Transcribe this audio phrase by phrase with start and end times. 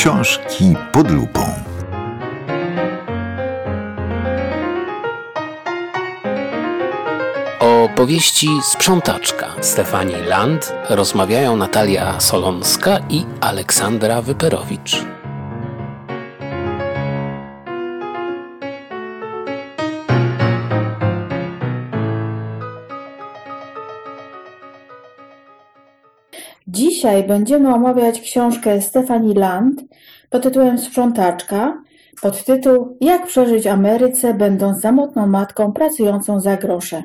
[0.00, 1.40] Książki pod lupą.
[7.60, 15.19] O powieści Sprzątaczka Stefanii Land rozmawiają Natalia Solonska i Aleksandra Wyperowicz.
[27.00, 29.84] Dzisiaj będziemy omawiać książkę Stefani Land
[30.30, 31.82] pod tytułem Sprzątaczka,
[32.22, 37.02] pod tytuł Jak przeżyć Ameryce, będąc samotną matką pracującą za grosze.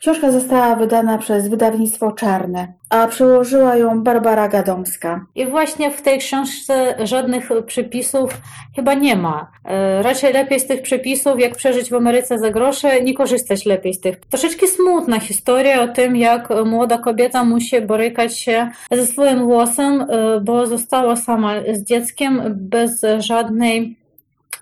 [0.00, 5.26] Książka została wydana przez wydawnictwo Czarne, a przełożyła ją Barbara Gadomska.
[5.34, 8.40] I właśnie w tej książce żadnych przepisów
[8.76, 9.50] chyba nie ma.
[9.64, 13.94] E, raczej lepiej z tych przepisów, jak przeżyć w Ameryce za grosze, nie korzystać lepiej
[13.94, 14.20] z tych.
[14.20, 20.40] Troszeczkę smutna historia o tym, jak młoda kobieta musi borykać się ze swoim głosem, e,
[20.40, 23.96] bo została sama z dzieckiem bez żadnej,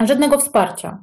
[0.00, 0.98] żadnego wsparcia.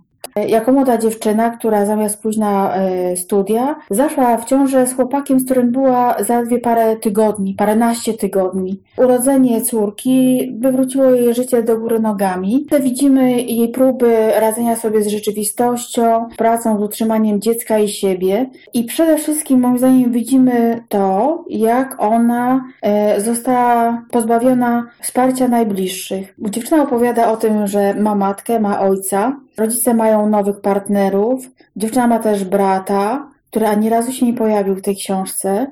[0.48, 5.46] Jako młoda dziewczyna, która zamiast pójść na e, studia, zaszła w ciążę z chłopakiem, z
[5.46, 8.82] którym była zaledwie parę tygodni, paręnaście tygodni.
[8.98, 12.68] Urodzenie córki wywróciło jej życie do góry nogami.
[12.82, 18.50] Widzimy jej próby radzenia sobie z rzeczywistością, pracą z utrzymaniem dziecka i siebie.
[18.74, 26.36] I przede wszystkim, moim zdaniem, widzimy to, jak ona e, została pozbawiona wsparcia najbliższych.
[26.40, 31.50] Dziewczyna opowiada o tym, że ma matkę, ma ojca, Rodzice mają nowych partnerów.
[31.76, 35.68] Dziewczyna ma też brata, który ani razu się nie pojawił w tej książce.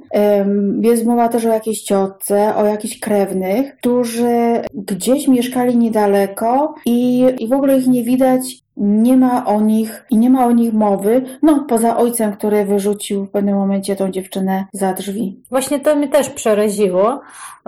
[0.81, 7.47] Jest mowa też o jakiejś ciotce, o jakichś krewnych, którzy gdzieś mieszkali niedaleko i, i
[7.47, 8.41] w ogóle ich nie widać
[8.79, 13.25] nie ma o nich i nie ma o nich mowy, no poza ojcem, który wyrzucił
[13.25, 15.43] w pewnym momencie tą dziewczynę za drzwi.
[15.49, 17.21] Właśnie to mnie też przeraziło,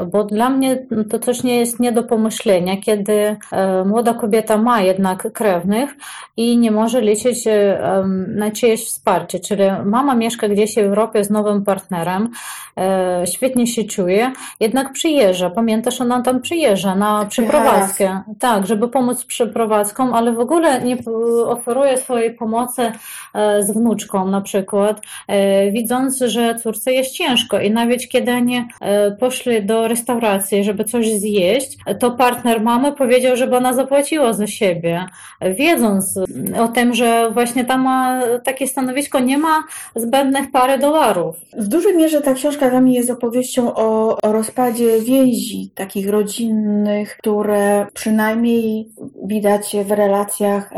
[0.06, 4.82] bo dla mnie to coś nie jest nie do pomyślenia, kiedy e, młoda kobieta ma
[4.82, 5.96] jednak krewnych
[6.38, 7.80] i nie może liczyć e,
[8.28, 12.30] na czyjeś wsparcie, czyli mama mieszka gdzieś w Europie z nowym partnerem,
[12.78, 19.26] e, świetnie się czuje, jednak przyjeżdża, pamiętasz, ona tam przyjeżdża na przeprowadzkę, tak, żeby pomóc
[19.26, 20.98] przeprowadzką, ale w ogóle nie
[21.46, 22.92] oferuje swojej pomocy
[23.34, 28.68] e, z wnuczką na przykład, e, widząc, że córce jest ciężko i nawet kiedy oni
[28.82, 34.48] e, poszli do restauracji, żeby coś zjeść, to partner mamy powiedział, żeby ona zapłaciła za
[34.48, 35.06] siebie,
[35.42, 36.20] wiedząc
[36.60, 39.64] o tym, że właśnie tam ma takie stanowisko, nie ma
[39.96, 41.36] zbędnych parę dolarów.
[41.58, 47.18] W dużej mierze ta książka dla mnie jest opowieścią o, o rozpadzie więzi takich rodzinnych,
[47.18, 48.90] które przynajmniej
[49.22, 50.72] widać w relacjach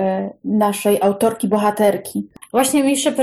[0.44, 2.30] naszej autorki, bohaterki.
[2.54, 3.14] Właśnie mi się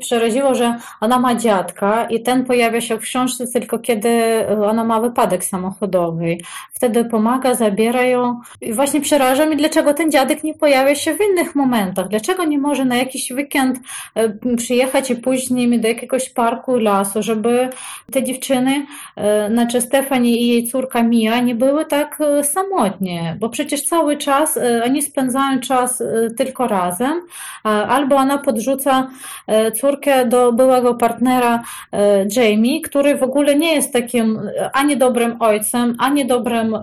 [0.00, 4.84] przeraziło, że ona ma dziadka i ten pojawia się w książce tylko kiedy e, ona
[4.84, 6.36] ma wypadek samochodowy.
[6.72, 8.40] Wtedy pomaga, zabiera ją.
[8.60, 12.08] I właśnie przeraża mi, dlaczego ten dziadek nie pojawia się w innych momentach.
[12.08, 13.78] Dlaczego nie może na jakiś weekend
[14.14, 17.68] e, przyjechać i pójść z nimi do jakiegoś parku, lasu, żeby
[18.12, 23.82] te dziewczyny, e, znaczy Stefani i jej córka Mia, nie były tak samotnie, bo przecież
[23.82, 26.02] cały czas oni spędzają czas
[26.36, 27.20] tylko razem,
[27.64, 29.08] albo ona podrzuca wrzuca
[29.46, 31.62] e, córkę do byłego partnera
[31.92, 36.76] e, Jamie, który w ogóle nie jest takim e, ani dobrym ojcem, ani dobrym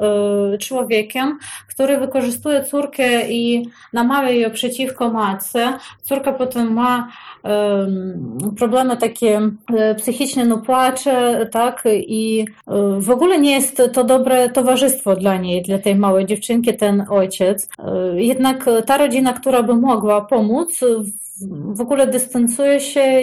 [0.60, 5.74] człowiekiem, który wykorzystuje córkę i namawia ją przeciwko matce.
[6.02, 7.08] Córka potem ma
[8.58, 9.42] problemy takie
[9.98, 12.46] psychiczne, no płacze, tak, i
[13.00, 17.70] w ogóle nie jest to dobre towarzystwo dla niej, dla tej małej dziewczynki, ten ojciec.
[18.16, 20.80] Jednak ta rodzina, która by mogła pomóc,
[21.48, 23.22] w ogóle dystansuje się.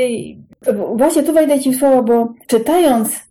[0.96, 3.26] Właśnie tu wejdę Ci w słowo, bo czytając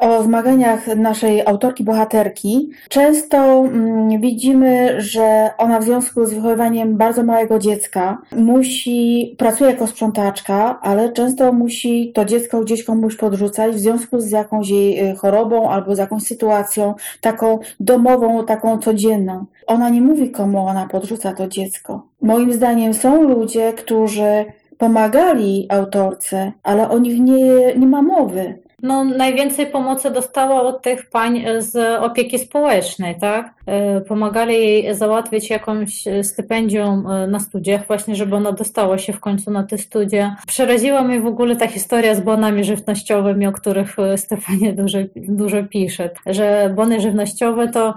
[0.00, 7.22] o zmaganiach naszej autorki, bohaterki, często mm, widzimy, że ona w związku z wychowywaniem bardzo
[7.22, 13.78] małego dziecka musi, pracuje jako sprzątaczka, ale często musi to dziecko gdzieś komuś podrzucać w
[13.78, 19.44] związku z jakąś jej y, chorobą albo z jakąś sytuacją taką domową, taką codzienną.
[19.66, 22.06] Ona nie mówi, komu ona podrzuca to dziecko.
[22.24, 24.44] Moim zdaniem są ludzie, którzy
[24.78, 28.58] pomagali autorce, ale o nich nie, nie ma mowy.
[28.84, 33.54] No, najwięcej pomocy dostała od tych pań z opieki społecznej, tak?
[33.66, 39.20] E, pomagali jej załatwić jakąś stypendium e, na studiach, właśnie, żeby ona dostała się w
[39.20, 40.36] końcu na te studia.
[40.46, 45.64] Przeraziła mnie w ogóle ta historia z bonami żywnościowymi, o których e, Stefanie dużo, dużo
[45.64, 47.94] pisze, że bony żywnościowe to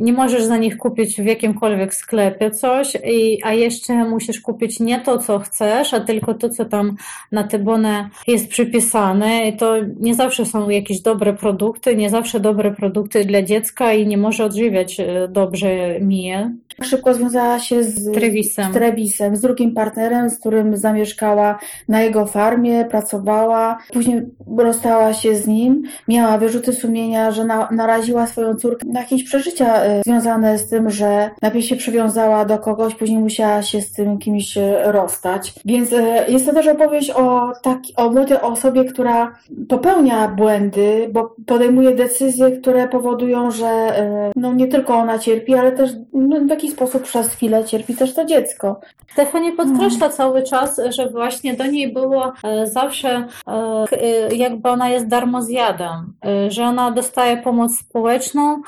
[0.00, 5.00] nie możesz za nich kupić w jakimkolwiek sklepie coś, i, a jeszcze musisz kupić nie
[5.00, 6.96] to, co chcesz, a tylko to, co tam
[7.32, 12.40] na te bony jest przypisane i to nie zawsze są jakieś dobre produkty, nie zawsze
[12.40, 16.54] dobre produkty dla dziecka i nie może odżywiać e, dobrze Miję.
[16.82, 18.70] Szybko związała się z Trevisem.
[18.70, 21.58] z, Trevisem, z drugim partnerem, z którym zamieszkała
[21.88, 23.78] na jego farmie, pracowała.
[23.92, 24.22] Później
[24.58, 29.84] rozstała się z nim, miała wyrzuty sumienia, że na, naraziła swoją córkę na jakieś przeżycia
[29.84, 34.18] y, związane z tym, że najpierw się przywiązała do kogoś, później musiała się z tym
[34.18, 35.54] kimś y, rozstać.
[35.64, 39.34] Więc y, jest to też opowieść o, taki, o młodej osobie, która
[39.68, 43.92] popełnia błędy, bo podejmuje decyzje, które powodują, że
[44.36, 48.14] no, nie tylko ona cierpi, ale też no, w jakiś sposób przez chwilę cierpi też
[48.14, 48.80] to dziecko.
[49.12, 54.88] Stefanie podkreśla cały czas, że właśnie do niej było e, zawsze e, e, jakby ona
[54.88, 56.12] jest darmozjadem,
[56.48, 58.62] że ona dostaje pomoc społeczną,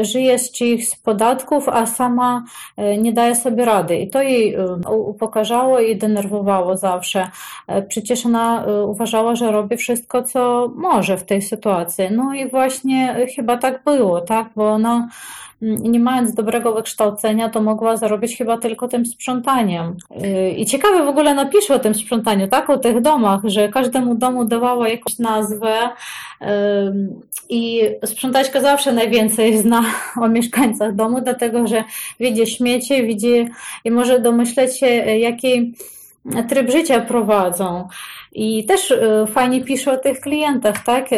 [0.00, 2.44] żyje z czyichś podatków, a sama
[2.98, 3.96] nie daje sobie rady.
[3.96, 4.56] I to jej
[4.88, 7.28] upokarzało i denerwowało zawsze.
[7.88, 12.04] Przecież ona uważała, że robi wszystko, co może w tej sytuacji.
[12.10, 14.48] No i właśnie chyba tak było, tak?
[14.56, 15.08] Bo ona
[15.60, 19.96] nie mając dobrego wykształcenia, to mogła zarobić chyba tylko tym sprzątaniem.
[20.10, 22.70] Yy, I ciekawe w ogóle napisze o tym sprzątaniu, tak?
[22.70, 25.72] O tych domach, że każdemu domu dawała jakąś nazwę
[27.48, 29.84] i sprzątaczka zawsze najwięcej zna
[30.22, 31.84] o mieszkańcach domu, dlatego że
[32.20, 33.48] widzi śmiecie, widzi
[33.84, 35.74] i może domyśleć się, jaki
[36.48, 37.88] tryb życia prowadzą.
[38.32, 41.12] I też e, fajnie pisze o tych klientach, tak?
[41.12, 41.16] E,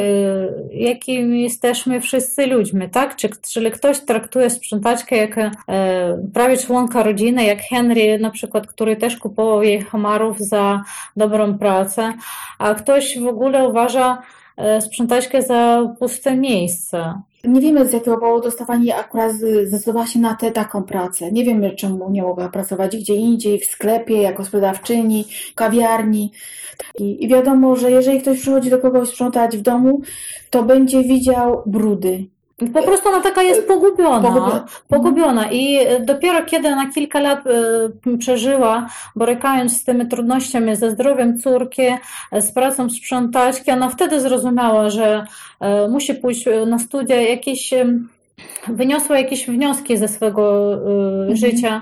[0.72, 3.16] Jakimi jesteśmy wszyscy ludźmi, tak?
[3.16, 5.50] Czy, czyli ktoś traktuje sprzątaczkę jak e,
[6.34, 10.82] prawie członka rodziny, jak Henry na przykład, który też kupował jej homarów za
[11.16, 12.12] dobrą pracę,
[12.58, 14.22] a ktoś w ogóle uważa
[14.80, 17.20] sprzątaczkę za puste miejsce.
[17.48, 19.32] Nie wiemy z jakiego powodu Stefani akurat
[19.64, 21.32] zdecydowała się na tę taką pracę.
[21.32, 25.24] Nie wiemy czemu nie mogła pracować gdzie indziej, w sklepie, jako sprzedawczyni,
[25.54, 26.32] kawiarni.
[26.98, 30.00] I, I wiadomo, że jeżeli ktoś przychodzi do kogoś sprzątać w domu,
[30.50, 32.26] to będzie widział brudy.
[32.58, 34.64] Po prostu ona taka jest pogubiona.
[34.88, 35.50] Pogubiona.
[35.52, 41.82] I dopiero kiedy na kilka lat e, przeżyła, borykając z tymi trudnościami ze zdrowiem córki,
[42.32, 45.24] e, z pracą sprzątaczki, ona wtedy zrozumiała, że
[45.60, 47.70] e, musi pójść na studia jakieś,
[48.68, 51.80] wyniosła jakieś wnioski ze swego e, życia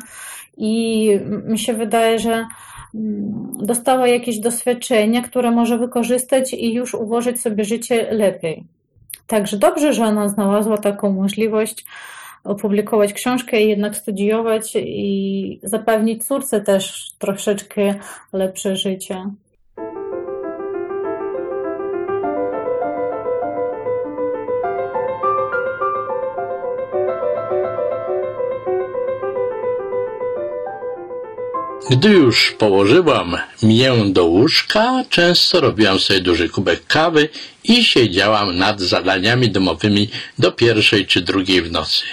[0.56, 1.11] i
[1.46, 2.46] mi się wydaje, że
[2.94, 8.75] mm, dostała jakieś doświadczenia, które może wykorzystać i już ułożyć sobie życie lepiej.
[9.26, 11.84] Także dobrze, że ona znalazła taką możliwość
[12.44, 17.94] opublikować książkę i jednak studiować i zapewnić córce też troszeczkę
[18.32, 19.31] lepsze życie.
[31.91, 37.29] Gdy już położyłam mię do łóżka, często robiłam sobie duży kubek kawy
[37.65, 42.05] i siedziałam nad zadaniami domowymi do pierwszej czy drugiej w nocy.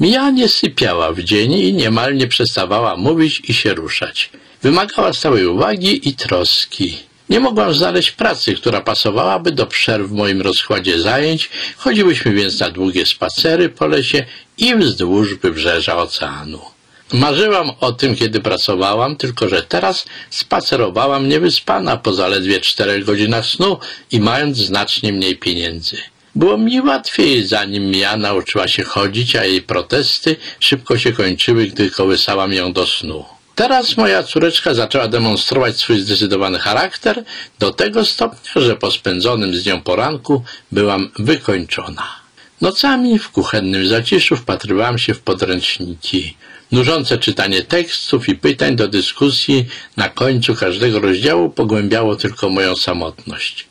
[0.00, 4.30] Mija nie sypiała w dzień i niemal nie przestawała mówić i się ruszać.
[4.62, 6.98] Wymagała stałej uwagi i troski.
[7.28, 11.50] Nie mogłam znaleźć pracy, która pasowałaby do przerw w moim rozkładzie zajęć.
[11.76, 14.24] Chodziłyśmy więc na długie spacery po lesie
[14.58, 16.77] i wzdłuż wybrzeża oceanu.
[17.12, 23.78] Marzyłam o tym, kiedy pracowałam, tylko że teraz spacerowałam niewyspana po zaledwie czterech godzinach snu
[24.12, 25.96] i mając znacznie mniej pieniędzy.
[26.34, 31.90] Było mi łatwiej, zanim ja nauczyła się chodzić, a jej protesty szybko się kończyły, gdy
[31.90, 33.24] kołysałam ją do snu.
[33.54, 37.24] Teraz moja córeczka zaczęła demonstrować swój zdecydowany charakter
[37.58, 42.17] do tego stopnia, że po spędzonym z nią poranku byłam wykończona.
[42.60, 46.36] Nocami w kuchennym zaciszu wpatrywałam się w podręczniki.
[46.72, 53.68] Nużące czytanie tekstów i pytań do dyskusji na końcu każdego rozdziału pogłębiało tylko moją samotność.